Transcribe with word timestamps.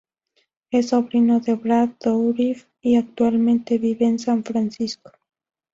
Es 0.71 0.87
sobrino 0.89 1.41
de 1.41 1.53
Brad 1.53 1.89
Dourif 2.03 2.65
y 2.81 2.95
actualmente 2.95 3.77
vive 3.77 4.07
en 4.07 4.17
San 4.17 4.43
Francisco. 4.43 5.11